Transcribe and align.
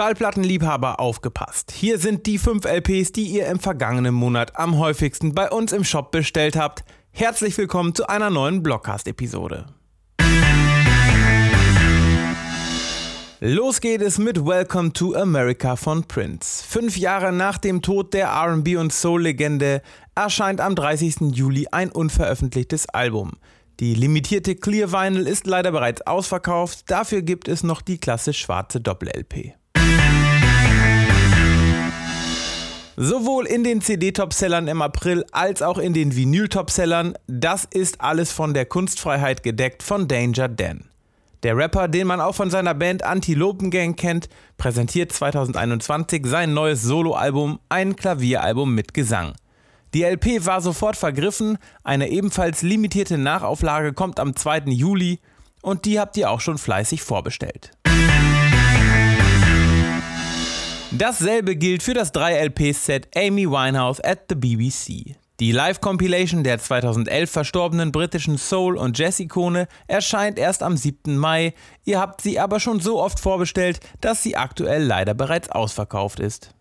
Schallplattenliebhaber 0.00 0.98
aufgepasst. 0.98 1.72
Hier 1.72 1.98
sind 1.98 2.24
die 2.24 2.38
5 2.38 2.64
LPs, 2.64 3.12
die 3.12 3.26
ihr 3.26 3.46
im 3.48 3.58
vergangenen 3.58 4.14
Monat 4.14 4.56
am 4.56 4.78
häufigsten 4.78 5.34
bei 5.34 5.50
uns 5.50 5.72
im 5.72 5.84
Shop 5.84 6.10
bestellt 6.10 6.56
habt. 6.56 6.84
Herzlich 7.10 7.58
willkommen 7.58 7.94
zu 7.94 8.08
einer 8.08 8.30
neuen 8.30 8.62
Blockcast-Episode. 8.62 9.66
Los 13.40 13.82
geht 13.82 14.00
es 14.00 14.16
mit 14.16 14.42
Welcome 14.42 14.94
to 14.94 15.14
America 15.14 15.76
von 15.76 16.04
Prince. 16.04 16.64
Fünf 16.66 16.96
Jahre 16.96 17.30
nach 17.30 17.58
dem 17.58 17.82
Tod 17.82 18.14
der 18.14 18.30
RB- 18.30 18.78
und 18.78 18.94
Soul-Legende 18.94 19.82
erscheint 20.14 20.62
am 20.62 20.76
30. 20.76 21.34
Juli 21.34 21.66
ein 21.72 21.92
unveröffentlichtes 21.92 22.88
Album. 22.88 23.32
Die 23.80 23.92
limitierte 23.92 24.54
Clear 24.54 24.92
Vinyl 24.92 25.26
ist 25.26 25.46
leider 25.46 25.72
bereits 25.72 26.00
ausverkauft, 26.06 26.90
dafür 26.90 27.20
gibt 27.20 27.48
es 27.48 27.62
noch 27.62 27.82
die 27.82 27.98
klassisch 27.98 28.38
schwarze 28.38 28.80
Doppel-LP. 28.80 29.59
Sowohl 33.02 33.46
in 33.46 33.64
den 33.64 33.80
CD-Topsellern 33.80 34.68
im 34.68 34.82
April 34.82 35.24
als 35.32 35.62
auch 35.62 35.78
in 35.78 35.94
den 35.94 36.14
Vinyl-Topsellern, 36.14 37.14
das 37.26 37.64
ist 37.64 38.02
alles 38.02 38.30
von 38.30 38.52
der 38.52 38.66
Kunstfreiheit 38.66 39.42
gedeckt 39.42 39.82
von 39.82 40.06
Danger 40.06 40.48
Dan. 40.48 40.84
Der 41.42 41.56
Rapper, 41.56 41.88
den 41.88 42.06
man 42.06 42.20
auch 42.20 42.34
von 42.34 42.50
seiner 42.50 42.74
Band 42.74 43.02
Antilopen 43.02 43.70
Gang 43.70 43.98
kennt, 43.98 44.28
präsentiert 44.58 45.12
2021 45.12 46.26
sein 46.26 46.52
neues 46.52 46.82
Soloalbum, 46.82 47.58
ein 47.70 47.96
Klavieralbum 47.96 48.74
mit 48.74 48.92
Gesang. 48.92 49.32
Die 49.94 50.02
LP 50.02 50.44
war 50.44 50.60
sofort 50.60 50.96
vergriffen, 50.98 51.56
eine 51.82 52.10
ebenfalls 52.10 52.60
limitierte 52.60 53.16
Nachauflage 53.16 53.94
kommt 53.94 54.20
am 54.20 54.36
2. 54.36 54.64
Juli 54.66 55.20
und 55.62 55.86
die 55.86 55.98
habt 55.98 56.18
ihr 56.18 56.30
auch 56.30 56.40
schon 56.40 56.58
fleißig 56.58 57.00
vorbestellt. 57.02 57.70
Dasselbe 61.00 61.56
gilt 61.56 61.82
für 61.82 61.94
das 61.94 62.12
3-LP-Set 62.12 63.16
Amy 63.16 63.50
Winehouse 63.50 64.04
at 64.04 64.26
the 64.28 64.34
BBC. 64.34 65.16
Die 65.40 65.50
Live-Compilation 65.50 66.44
der 66.44 66.58
2011 66.58 67.30
verstorbenen 67.30 67.90
britischen 67.90 68.36
Soul- 68.36 68.76
und 68.76 68.98
Jazz-Ikone 68.98 69.66
erscheint 69.86 70.38
erst 70.38 70.62
am 70.62 70.76
7. 70.76 71.16
Mai. 71.16 71.54
Ihr 71.86 71.98
habt 71.98 72.20
sie 72.20 72.38
aber 72.38 72.60
schon 72.60 72.80
so 72.80 73.00
oft 73.00 73.18
vorbestellt, 73.18 73.80
dass 74.02 74.22
sie 74.22 74.36
aktuell 74.36 74.84
leider 74.84 75.14
bereits 75.14 75.48
ausverkauft 75.48 76.20
ist. 76.20 76.54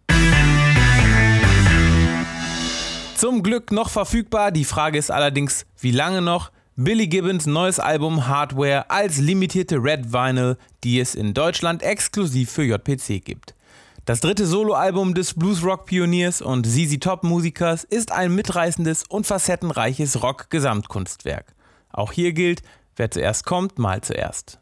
Zum 3.18 3.44
Glück 3.44 3.74
noch 3.74 3.90
verfügbar, 3.90 4.54
die 4.54 4.64
Frage 4.64 4.98
ist 4.98 5.12
allerdings, 5.12 5.66
wie 5.80 5.92
lange 5.92 6.22
noch? 6.22 6.50
Billy 6.78 7.08
Gibbons 7.08 7.46
neues 7.46 7.78
Album 7.82 8.28
Hardware 8.28 8.90
als 8.90 9.18
limitierte 9.18 9.84
Red 9.84 10.14
Vinyl, 10.14 10.56
die 10.86 11.02
es 11.02 11.14
in 11.14 11.34
Deutschland 11.34 11.84
exklusiv 11.84 12.50
für 12.50 12.64
JPC 12.64 13.20
gibt. 13.22 13.54
Das 14.10 14.22
dritte 14.22 14.48
Soloalbum 14.48 15.14
des 15.14 15.36
Bluesrock-Pioniers 15.36 16.42
und 16.42 16.66
ZZ 16.66 17.00
Top-Musikers 17.00 17.84
ist 17.84 18.12
ein 18.12 18.34
mitreißendes 18.34 19.04
und 19.08 19.28
facettenreiches 19.28 20.24
Rock-Gesamtkunstwerk. 20.24 21.54
Auch 21.92 22.12
hier 22.12 22.34
gilt, 22.34 22.64
wer 22.96 23.12
zuerst 23.12 23.46
kommt, 23.46 23.78
mal 23.78 24.02
zuerst. 24.02 24.58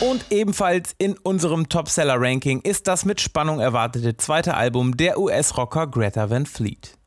Und 0.00 0.24
ebenfalls 0.30 0.96
in 0.98 1.16
unserem 1.18 1.68
Topseller-Ranking 1.68 2.62
ist 2.62 2.88
das 2.88 3.04
mit 3.04 3.20
Spannung 3.20 3.60
erwartete 3.60 4.16
zweite 4.16 4.54
Album 4.54 4.96
der 4.96 5.20
US-Rocker 5.20 5.86
Greta 5.86 6.30
Van 6.30 6.46
Fleet. 6.46 6.98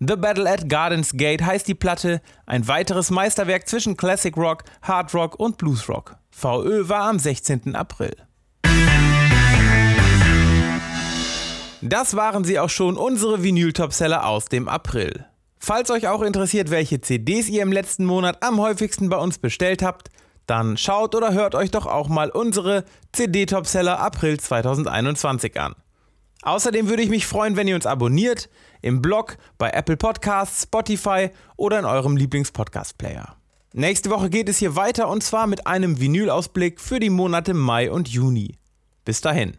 The 0.00 0.16
Battle 0.16 0.46
at 0.46 0.68
Gardens 0.68 1.12
Gate 1.14 1.40
heißt 1.40 1.66
die 1.66 1.74
Platte, 1.74 2.20
ein 2.44 2.68
weiteres 2.68 3.10
Meisterwerk 3.10 3.66
zwischen 3.66 3.96
Classic 3.96 4.36
Rock, 4.36 4.64
Hard 4.82 5.14
Rock 5.14 5.40
und 5.40 5.56
Blues 5.56 5.88
Rock. 5.88 6.16
VÖ 6.30 6.90
war 6.90 7.04
am 7.08 7.18
16. 7.18 7.74
April. 7.74 8.14
Das 11.84 12.14
waren 12.14 12.44
sie 12.44 12.60
auch 12.60 12.70
schon, 12.70 12.96
unsere 12.96 13.42
Vinyl-Topseller 13.42 14.24
aus 14.24 14.44
dem 14.44 14.68
April. 14.68 15.26
Falls 15.58 15.90
euch 15.90 16.06
auch 16.06 16.22
interessiert, 16.22 16.70
welche 16.70 17.00
CDs 17.00 17.48
ihr 17.48 17.62
im 17.62 17.72
letzten 17.72 18.04
Monat 18.04 18.40
am 18.40 18.60
häufigsten 18.60 19.08
bei 19.08 19.16
uns 19.16 19.38
bestellt 19.38 19.82
habt, 19.82 20.08
dann 20.46 20.76
schaut 20.76 21.16
oder 21.16 21.32
hört 21.32 21.56
euch 21.56 21.72
doch 21.72 21.86
auch 21.86 22.08
mal 22.08 22.30
unsere 22.30 22.84
CD-Topseller 23.10 23.98
April 23.98 24.38
2021 24.38 25.58
an. 25.58 25.74
Außerdem 26.42 26.88
würde 26.88 27.02
ich 27.02 27.10
mich 27.10 27.26
freuen, 27.26 27.56
wenn 27.56 27.66
ihr 27.66 27.74
uns 27.74 27.86
abonniert, 27.86 28.48
im 28.80 29.02
Blog, 29.02 29.36
bei 29.58 29.70
Apple 29.70 29.96
Podcasts, 29.96 30.62
Spotify 30.62 31.30
oder 31.56 31.80
in 31.80 31.84
eurem 31.84 32.16
Lieblings-Podcast-Player. 32.16 33.36
Nächste 33.72 34.10
Woche 34.10 34.30
geht 34.30 34.48
es 34.48 34.58
hier 34.58 34.76
weiter 34.76 35.08
und 35.08 35.24
zwar 35.24 35.48
mit 35.48 35.66
einem 35.66 35.98
Vinyl-Ausblick 35.98 36.80
für 36.80 37.00
die 37.00 37.10
Monate 37.10 37.54
Mai 37.54 37.90
und 37.90 38.08
Juni. 38.08 38.56
Bis 39.04 39.20
dahin. 39.20 39.56